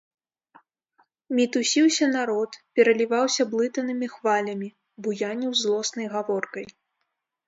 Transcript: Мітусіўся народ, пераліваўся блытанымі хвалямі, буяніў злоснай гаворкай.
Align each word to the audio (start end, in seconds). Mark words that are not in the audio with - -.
Мітусіўся 1.39 2.05
народ, 2.17 2.57
пераліваўся 2.79 3.45
блытанымі 3.51 4.07
хвалямі, 4.13 4.69
буяніў 5.09 5.51
злоснай 5.61 6.07
гаворкай. 6.15 6.65